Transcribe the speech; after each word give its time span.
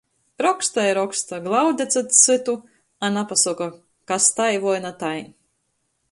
Roksta 0.43 0.83
i 0.91 0.93
roksta, 0.97 1.37
glauda 1.47 1.85
cyts 1.95 2.21
cytu, 2.29 2.55
a 3.07 3.09
napasoka, 3.17 3.67
kas 4.13 4.31
tai 4.39 4.51
voi 4.65 4.77
na 4.87 4.93
tai. 5.05 5.17